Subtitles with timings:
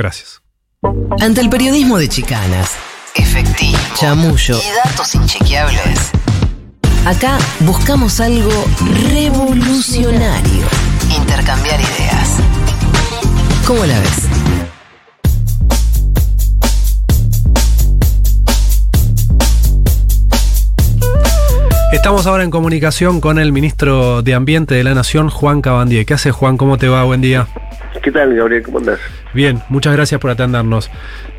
[0.00, 0.40] Gracias.
[1.20, 2.70] Ante el periodismo de chicanas,
[3.14, 6.10] efectivo, chamullo y datos inchequeables,
[7.04, 8.64] acá buscamos algo
[9.10, 10.66] revolucionario.
[11.14, 12.36] Intercambiar ideas.
[13.66, 14.39] ¿Cómo la ves?
[21.92, 26.06] Estamos ahora en comunicación con el ministro de Ambiente de la Nación, Juan Cabandier.
[26.06, 26.56] ¿Qué hace Juan?
[26.56, 27.02] ¿Cómo te va?
[27.02, 27.48] Buen día.
[28.00, 28.62] ¿Qué tal, Gabriel?
[28.62, 29.00] ¿Cómo andás?
[29.34, 30.88] Bien, muchas gracias por atendernos.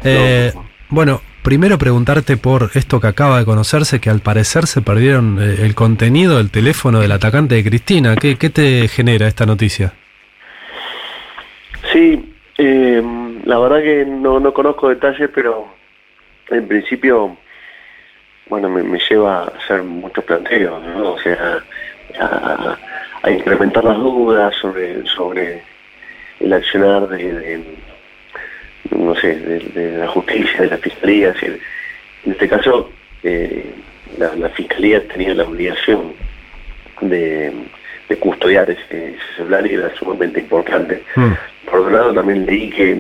[0.04, 0.52] Eh,
[0.90, 5.56] bueno, primero preguntarte por esto que acaba de conocerse, que al parecer se perdieron eh,
[5.62, 8.16] el contenido del teléfono del atacante de Cristina.
[8.18, 9.94] ¿Qué, qué te genera esta noticia?
[11.94, 13.02] Sí, eh,
[13.46, 15.68] la verdad que no, no conozco detalles, pero
[16.50, 17.38] en principio,
[18.52, 21.14] bueno, me, me lleva a hacer muchos planteos, ¿no?
[21.14, 21.64] O sea,
[22.20, 22.78] a,
[23.24, 25.64] a incrementar las dudas sobre, sobre
[26.42, 27.64] el accionar de, de-
[28.92, 31.34] no sé, de, de la justicia, de la fiscalía.
[31.42, 32.92] en este caso,
[33.24, 33.74] eh,
[34.18, 36.14] la, la fiscalía tenía la obligación
[37.00, 37.54] de,
[38.10, 38.82] de custodiar ese,
[39.16, 41.04] ese celular y era sumamente importante.
[41.16, 41.32] Mm.
[41.70, 43.00] Por otro lado, también leí que,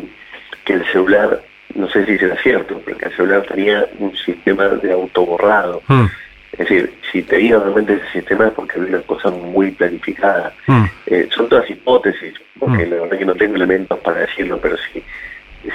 [0.64, 1.42] que el celular,
[1.75, 5.81] no sé si será cierto, pero el celular tenía un sistema de autoborrado.
[5.88, 6.05] Mm.
[6.53, 10.53] Es decir, si tenía realmente ese sistema es porque había una cosa muy planificada.
[10.67, 10.83] Mm.
[11.08, 12.89] Eh, son todas hipótesis, porque Mm.
[12.89, 15.02] la verdad que no tengo elementos para decirlo, pero si,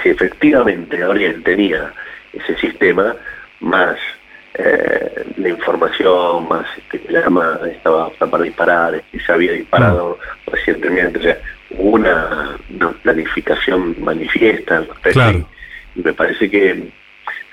[0.01, 1.91] si efectivamente Gabriel tenía
[2.33, 3.15] ese sistema,
[3.59, 3.97] más
[4.53, 10.17] eh, la información, más este, el arma estaba apta para disparar, que se había disparado
[10.47, 11.37] recientemente, o sea,
[11.77, 14.83] una, una planificación manifiesta.
[15.11, 15.47] Claro.
[16.03, 16.89] Me parece que,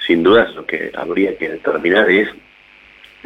[0.07, 2.29] sin duda, lo que habría que determinar es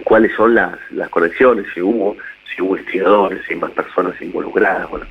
[0.04, 2.16] cuáles son las, las conexiones, si hubo,
[2.54, 5.06] si hubo investigadores, si hay más personas involucradas, bueno,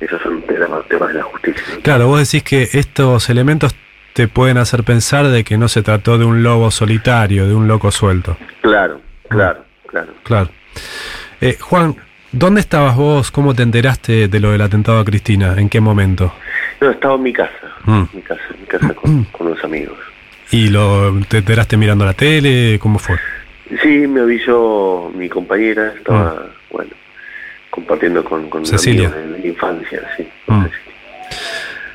[0.00, 1.62] esos son temas, temas de la justicia.
[1.82, 3.74] Claro, vos decís que estos elementos
[4.12, 7.68] te pueden hacer pensar de que no se trató de un lobo solitario, de un
[7.68, 8.36] loco suelto.
[8.62, 10.12] Claro, claro, claro.
[10.22, 10.50] Claro.
[11.40, 11.96] Eh, Juan,
[12.32, 13.30] ¿dónde estabas vos?
[13.30, 15.54] ¿Cómo te enteraste de lo del atentado a Cristina?
[15.58, 16.32] ¿En qué momento?
[16.80, 18.02] No, estaba en mi casa, Mm.
[18.14, 19.98] mi casa, mi casa con, con unos amigos.
[20.50, 22.78] ¿Y lo, te enteraste mirando la tele?
[22.80, 23.16] ¿Cómo fue?
[23.82, 26.90] Sí, me avisó mi compañera, estaba, bueno,
[27.70, 29.10] compartiendo con, con Cecilia.
[29.10, 30.28] de, la infancia, sí.
[30.46, 30.64] Mm.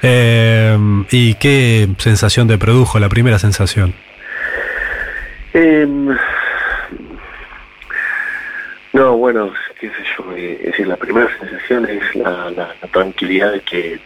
[0.04, 0.78] Eh,
[1.12, 3.94] ¿Y qué sensación te produjo, la primera sensación?
[5.54, 6.08] Em,
[8.94, 12.88] no, bueno, qué sé yo, eh, es decir, la primera sensación es la, la- la
[12.92, 14.00] tranquilidad de que,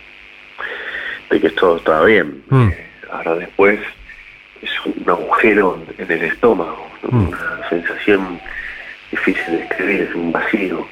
[1.29, 2.43] de que todo está bien.
[2.49, 2.69] Mm.
[2.69, 3.79] Eh, ahora después
[4.61, 6.85] es un agujero en el estómago.
[7.09, 7.27] Mm.
[7.27, 8.39] una sensación
[9.11, 10.87] difícil de describir, es un vacío.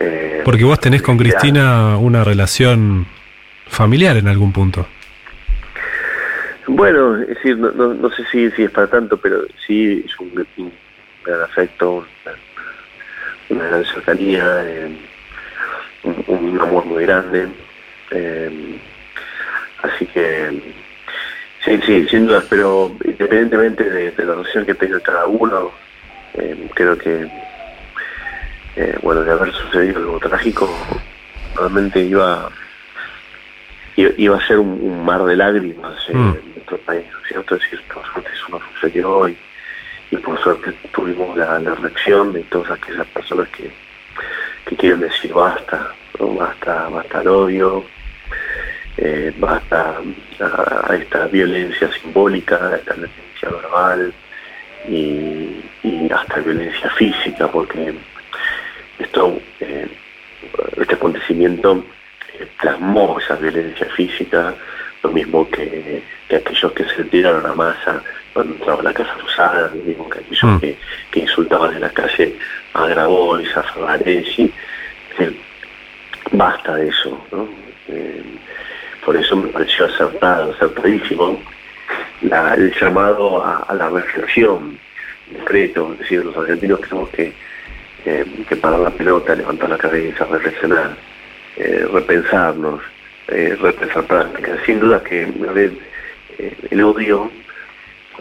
[0.00, 1.16] Eh, Porque vos tenés con.
[1.16, 3.06] Cristina una relación
[3.68, 4.86] familiar en algún punto.
[6.66, 10.18] Bueno, es decir, no, no, no sé si, si es para tanto, pero sí es
[10.20, 10.72] un, un
[11.24, 12.34] gran afecto, una,
[13.60, 14.96] una gran cercanía, eh,
[16.04, 17.48] un, un amor muy grande.
[18.10, 18.78] eh,
[19.82, 20.62] así que,
[21.64, 25.70] sí, sí, sin dudas, pero independientemente de, de la relación que tenga cada uno,
[26.34, 27.28] eh, creo que,
[28.76, 30.68] eh, bueno, de haber sucedido algo trágico,
[31.56, 32.50] realmente iba
[33.96, 36.28] iba a ser un, un mar de lágrimas eh, Mm.
[36.36, 37.54] en nuestro país, ¿no es cierto?
[37.56, 39.36] Es decir, por suerte eso no sucedió y,
[40.10, 43.70] y por suerte tuvimos la, la reacción de todas aquellas personas que,
[44.64, 46.34] que quieren decir basta, ¿no?
[46.34, 47.84] basta, basta al odio,
[48.96, 49.96] eh, basta
[50.40, 54.12] a, a esta violencia simbólica, a esta violencia verbal
[54.88, 57.94] y, y hasta violencia física, porque
[58.98, 59.88] esto, eh,
[60.76, 61.84] este acontecimiento
[62.38, 64.54] eh, plasmó esa violencia física,
[65.02, 68.02] lo mismo que, que aquellos que se tiraron a masa
[68.32, 70.58] cuando entraba a la Casa Rosada, lo mismo que aquellos Mm.
[70.58, 70.76] que,
[71.10, 72.36] que insultaban en la calle
[72.74, 74.52] a Grabois, a Favaresi.
[75.10, 75.40] Es decir,
[76.32, 77.48] basta de eso, ¿no?
[79.10, 81.42] Por eso me pareció acertado, acertadísimo
[82.22, 84.78] la- el llamado a, a la reflexión,
[85.32, 87.32] decreto, es decir, los argentinos tenemos que,
[88.06, 90.94] eh, que parar la pelota, levantar la cabeza, reflexionar,
[91.56, 92.82] eh, repensarnos,
[93.26, 94.60] eh, repensar prácticas.
[94.64, 97.32] Sin duda que eh, el odio,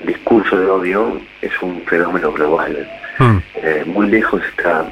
[0.02, 2.90] el discurso de odio es un fenómeno global.
[3.20, 3.38] Mm.
[3.62, 4.90] Eh, muy lejos está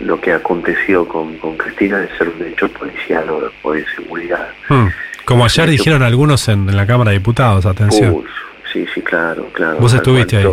[0.00, 4.50] lo que aconteció con, con Cristina de ser un hecho policial o, o de seguridad.
[4.68, 4.88] Mm.
[5.30, 8.24] Como ayer dijeron algunos en, en la Cámara de Diputados, atención.
[8.72, 9.76] Sí, sí, claro, claro.
[9.76, 10.46] Vos estuviste ahí.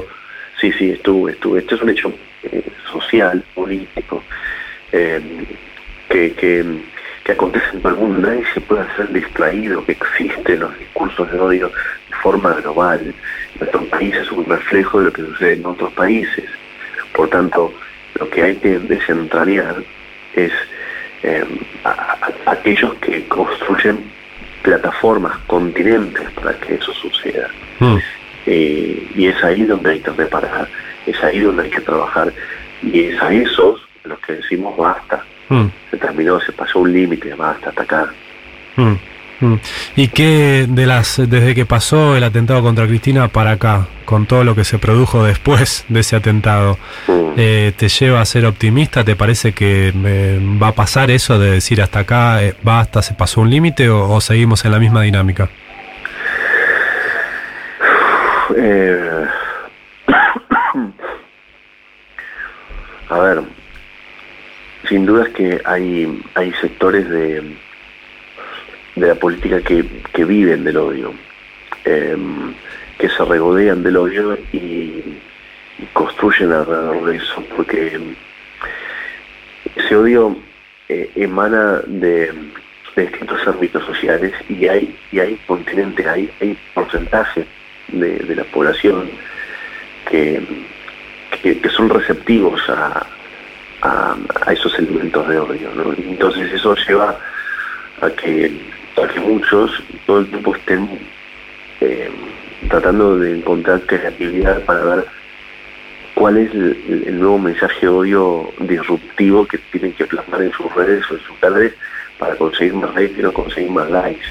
[0.61, 1.61] Sí, sí, estuve, estuve.
[1.61, 2.13] Esto es un hecho
[2.43, 4.23] eh, social, político,
[4.91, 5.19] eh,
[6.07, 6.63] que, que,
[7.23, 8.27] que acontece en todo el mundo.
[8.27, 13.13] Nadie se puede hacer distraído, que existen los discursos discursos de odio de forma global.
[13.59, 16.45] Nuestro país es un reflejo de lo que sucede en otros países.
[17.13, 17.73] Por tanto,
[18.19, 19.75] lo que hay que descentralizar
[20.35, 20.51] es
[21.23, 21.43] eh,
[22.45, 24.16] aquellos que construyen
[24.67, 27.47] plataformas, continentes para que eso suceda.
[27.79, 27.97] Mm.
[28.45, 30.67] Eh, y es ahí donde hay que reparar,
[31.05, 32.33] es ahí donde hay que trabajar.
[32.83, 35.23] Y es a esos los que decimos basta.
[35.47, 35.67] Mm.
[35.89, 38.13] Se terminó, se pasó un límite, basta, hasta acá.
[38.75, 38.95] Mm.
[39.95, 44.43] ¿Y qué de las desde que pasó el atentado contra Cristina para acá, con todo
[44.43, 46.79] lo que se produjo después de ese atentado,
[47.37, 49.03] eh, te lleva a ser optimista?
[49.03, 53.13] ¿Te parece que eh, va a pasar eso de decir hasta acá eh, basta, se
[53.13, 55.49] pasó un límite o, seguimos en la misma dinámica?
[63.09, 63.41] a ver,
[64.89, 67.55] sin duda es que hay, hay sectores de
[68.99, 71.13] de la política que, viven del odio,
[71.85, 72.53] em,
[72.97, 75.19] que se regodean del odio y,
[75.93, 77.99] construyen alrededor de eso, porque
[79.75, 80.35] ese odio
[80.89, 82.33] eh, emana de,
[82.95, 87.45] distintos ámbitos sociales y hay, y hay continentes, hay, hay porcentaje
[87.89, 89.07] de, la población
[90.09, 90.41] que,
[91.43, 93.05] que, son receptivos a,
[93.81, 95.69] a, esos elementos de odio.
[95.95, 97.19] Entonces eso lleva
[98.01, 98.51] a que
[98.97, 99.71] para que muchos
[100.07, 100.89] todo el tiempo estén
[101.81, 102.09] eh,
[102.67, 105.05] tratando de encontrar creatividad para ver
[106.15, 111.03] cuál es el, nuevo mensaje de odio disruptivo que tienen que plasmar en sus redes
[111.11, 111.73] o en sus canales
[112.17, 114.25] para conseguir más rating o conseguir más likes.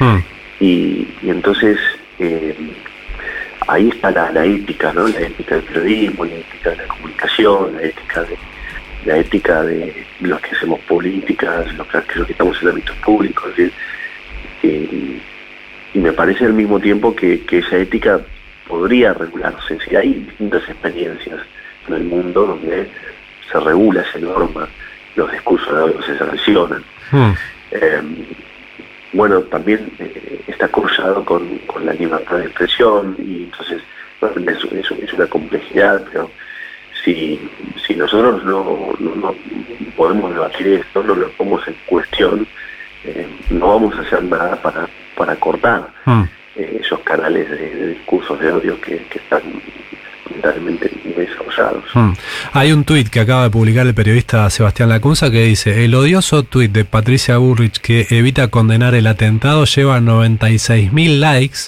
[0.00, 0.18] Hmm.
[0.60, 1.78] Y, entonces
[2.18, 2.54] eh,
[3.68, 5.08] ahí está la, ética, ¿no?
[5.08, 8.36] La ética del periodismo, la ética de la comunicación, la ética de
[9.06, 13.50] la ética de los que hacemos políticas, los que, los que estamos en ámbitos públicos.
[13.56, 13.72] Es
[14.62, 18.20] y me parece al mismo tiempo que, esa ética
[18.66, 19.78] podría regularse.
[19.86, 21.40] Si hay distintas experiencias
[21.88, 22.88] en el mundo donde
[23.50, 24.68] se regula esa norma,
[25.16, 26.84] los discursos de odio se sancionan.
[27.10, 27.32] Hmm.
[27.72, 28.02] Eh,
[29.12, 33.82] bueno, también eh, está cruzado con, la libertad de expresión y entonces
[34.22, 36.30] es, una complejidad, pero
[37.02, 37.40] si,
[37.84, 39.34] si nosotros no, no
[39.96, 42.46] podemos debatir esto, no lo ponemos en cuestión,
[43.04, 46.22] eh, no vamos a hacer nada para, para cortar hmm.
[46.56, 49.42] eh, esos canales de, discursos de odio que, están
[50.28, 51.84] totalmente desarrollados.
[51.94, 52.12] Hmm.
[52.52, 56.42] Hay un tuit que acaba de publicar el periodista Sebastián Lacunza que dice, el odioso
[56.44, 61.58] tuit de Patricia Burrich que evita condenar el atentado lleva 96.000 likes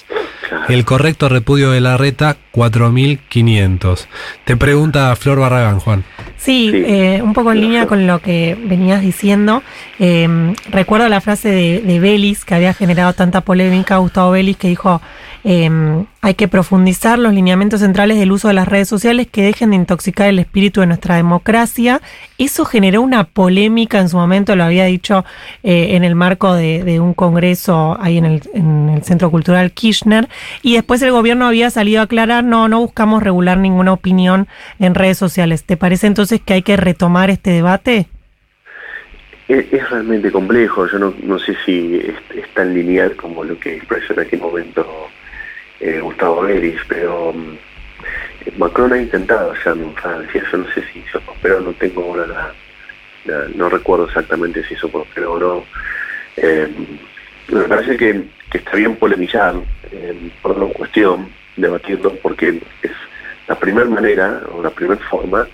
[0.69, 4.07] el correcto repudio de la reta, 4.500.
[4.45, 6.03] Te pregunta Flor Barragán, Juan.
[6.37, 9.63] Sí, eh, un poco en línea con lo que venías diciendo.
[9.99, 14.67] Eh, recuerdo la frase de, de Belis, que había generado tanta polémica, Gustavo Belis, que
[14.67, 15.01] dijo,
[15.45, 19.71] Em, hay que profundizar los lineamientos centrales del uso de las redes sociales que dejen
[19.71, 22.01] de intoxicar el espíritu de nuestra democracia.
[22.37, 25.25] Eso generó una polémica en su momento, lo había dicho
[25.63, 30.29] eh, en el marco de, un congreso ahí en el, en el, Centro Cultural Kirchner.
[30.61, 34.47] Y después el gobierno había salido a aclarar, no, no buscamos regular ninguna opinión
[34.79, 35.63] en redes sociales.
[35.63, 38.07] ¿Te parece entonces que hay que retomar este debate?
[39.47, 44.13] Es, realmente complejo, yo no, no sé si es, tan lineal como lo que expresó
[44.13, 45.09] en aquel momento
[45.79, 50.99] eh, Gustavo Beris, pero mm, Macron ha intentado hacerlo en Francia, yo no sé si
[50.99, 52.53] hizo pero no tengo ahora la,
[53.55, 55.65] no recuerdo exactamente si hizo pero o no.
[56.37, 56.67] Eh,
[57.49, 58.23] me parece que,
[58.53, 59.55] está bien polemizar
[59.93, 62.91] eh, por una cuestión, debatirlo, porque es
[63.47, 65.47] la primera manera o la primera forma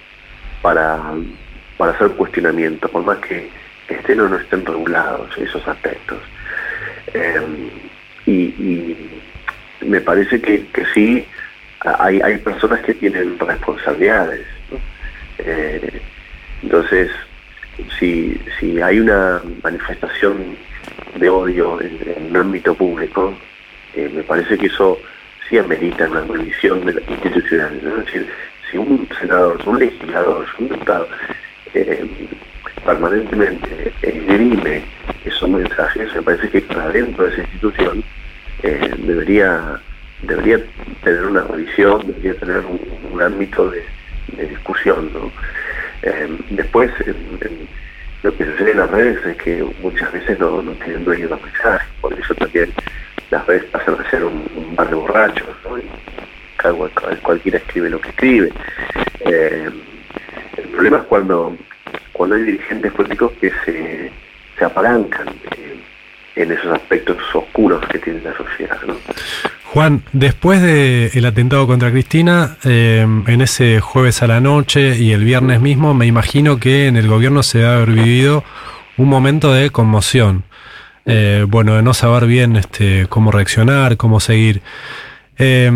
[0.62, 1.00] para,
[1.78, 3.50] para hacer cuestionamiento, por más que
[3.88, 6.20] estén o no estén regulados esos aspectos.
[8.26, 8.96] y
[9.82, 11.26] me parece que, sí
[11.82, 14.46] hay, hay personas que tienen responsabilidades.
[15.40, 16.02] Eh,
[16.62, 17.10] entonces,
[17.98, 20.58] si, si hay una manifestación
[21.16, 23.34] de odio en, un ámbito público,
[23.96, 25.00] eh, me parece que eso
[25.48, 27.76] sí amerita una revisión institucional.
[27.78, 28.30] Es decir,
[28.70, 31.08] si un senador, un legislador, un diputado
[31.74, 32.06] eh,
[32.86, 34.84] permanentemente esgrime
[35.26, 38.04] esos mensajes, me parece que para dentro de esa institución
[38.64, 39.80] eh, debería
[40.22, 40.60] debería
[41.04, 43.84] tener una revisión, debería tener un, ámbito de,
[44.48, 45.10] discusión.
[46.04, 46.92] Eh, después,
[48.24, 51.30] lo que sucede en las redes es que muchas veces no, no tienen dueño de
[51.32, 52.72] los mensajes, por eso también
[53.30, 55.46] las redes pasan a ser un, bar de borrachos,
[57.12, 58.52] y cualquiera escribe lo que escribe.
[59.22, 59.70] Eh,
[60.58, 61.56] el problema es cuando,
[62.14, 64.12] cuando hay dirigentes políticos que se,
[64.58, 65.28] se apalancan
[66.36, 68.78] en esos aspectos oscuros que tiene la sociedad.
[68.88, 68.96] ¿no?
[69.66, 75.24] Juan, después del atentado contra Cristina, eh, en ese jueves a la noche y el
[75.24, 78.44] viernes mismo, me imagino que en el gobierno se ha haber vivido
[78.98, 80.44] un momento de conmoción.
[81.10, 84.62] Eh, bueno, de no saber bien este, cómo reaccionar, cómo seguir.
[85.42, 85.72] Eh,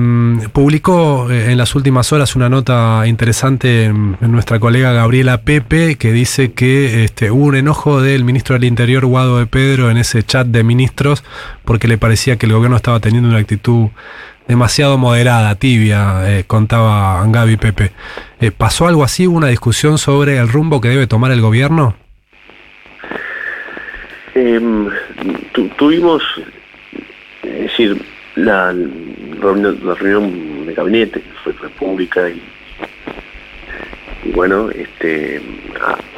[0.52, 6.52] publicó en las últimas horas una nota interesante en, nuestra colega Gabriela Pepe que dice
[6.52, 10.48] que este, hubo un enojo del ministro del Interior Guado de Pedro en ese chat
[10.48, 11.24] de ministros
[11.64, 13.88] porque le parecía que el gobierno estaba teniendo una actitud
[14.48, 17.92] demasiado moderada, tibia, eh, contaba Gaby Pepe.
[18.40, 19.28] Eh, ¿Pasó algo así?
[19.28, 21.96] ¿Hubo una discusión sobre el rumbo que debe tomar el gobierno?
[24.36, 24.90] Em,
[25.78, 26.24] tuvimos,
[27.44, 28.02] es decir,
[28.36, 28.74] la
[29.40, 32.42] reunión, de gabinete que fue, pública y,
[34.32, 35.40] bueno, este,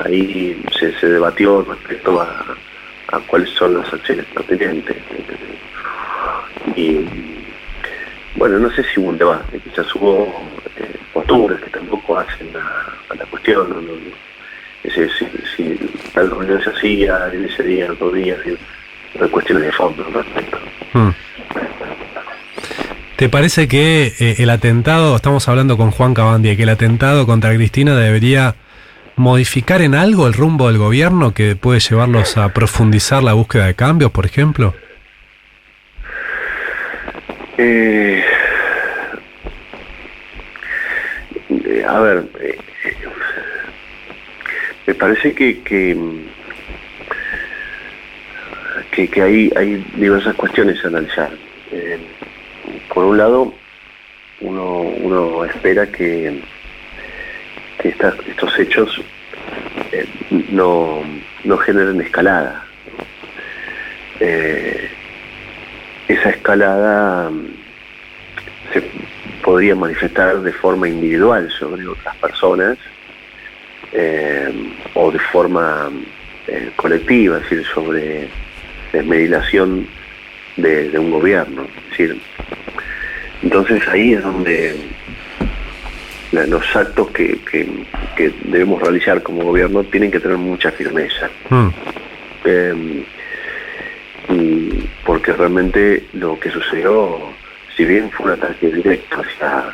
[0.03, 2.55] ahí se, debatió respecto a,
[3.27, 4.97] cuáles son las acciones pertinentes.
[6.75, 7.05] Y
[8.35, 10.27] bueno, no sé si hubo un debate, quizás hubo
[10.77, 13.67] eh, posturas que tampoco hacen a, la cuestión.
[14.93, 15.07] Si,
[15.55, 15.79] si,
[16.13, 18.35] tal reunión se hacía en ese día, otro día,
[19.19, 20.57] hay cuestiones de fondo respecto.
[20.93, 21.11] Hmm.
[23.15, 27.53] ¿Te parece que eh, el atentado, estamos hablando con Juan Cabandia, que el atentado contra
[27.55, 28.55] Cristina debería
[29.15, 33.73] modificar en algo el rumbo del gobierno que puede llevarlos a profundizar la búsqueda de
[33.73, 34.73] cambios, por ejemplo?
[37.57, 38.21] Eh,
[41.87, 42.57] a ver, eh,
[44.85, 45.95] me parece que, que,
[48.91, 51.31] que, hay, hay diversas cuestiones a analizar
[52.95, 53.53] por un lado,
[54.39, 56.41] uno, uno espera que,
[57.77, 59.01] que estos hechos
[59.91, 60.07] eh,
[60.49, 61.03] no,
[61.43, 62.63] no, generen escalada.
[64.21, 64.89] Eh,
[66.07, 67.47] esa escalada mm,
[68.71, 68.83] se
[69.43, 72.77] podría manifestar de forma individual sobre otras personas
[73.95, 74.51] eh,
[74.93, 75.89] o de forma
[76.75, 78.27] colectiva, es decir, sobre
[78.93, 79.87] desmedilación
[80.57, 81.65] de, de un gobierno.
[81.85, 82.21] Es decir,
[83.41, 84.75] entonces ahí es donde
[86.31, 87.39] los actos que,
[88.45, 91.29] debemos realizar como gobierno tienen que tener mucha firmeza.
[91.49, 91.67] Mm.
[92.45, 93.03] Em,
[95.05, 97.19] porque realmente lo que sucedió,
[97.75, 99.65] si bien fue un ataque directo hacia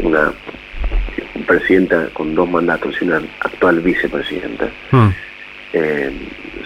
[0.00, 0.31] una
[1.58, 5.08] presidenta con dos mandatos y una actual vicepresidenta, mm.
[5.74, 6.14] em,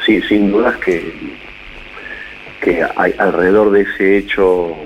[0.05, 1.13] sí, sin dudas que,
[2.61, 4.77] que hay alrededor de ese hecho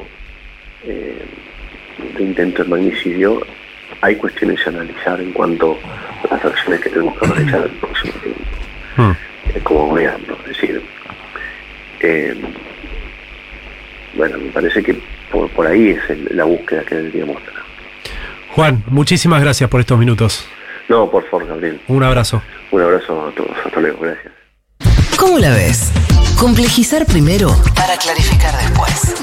[0.86, 1.22] eh,
[2.16, 3.46] de intento de magnicidio,
[4.00, 5.78] hay cuestiones a analizar en cuanto
[6.30, 8.40] a las acciones que tenemos que realizar el próximo tiempo,
[8.96, 9.10] hmm.
[9.54, 10.36] eh, como gobierno.
[10.42, 10.82] Es decir,
[12.00, 12.34] eh,
[14.14, 14.96] bueno, me parece que
[15.30, 17.59] por, ahí es la búsqueda que deberíamos tener.
[18.54, 20.44] Juan, muchísimas gracias por estos minutos.
[20.88, 21.80] No, por favor, Gabriel.
[21.88, 22.42] Un abrazo.
[22.72, 23.56] Un abrazo a todos.
[23.64, 23.98] Hasta luego.
[24.00, 24.32] Gracias.
[25.16, 25.92] ¿Cómo la ves?
[26.38, 29.14] Complejizar primero para clarificar después.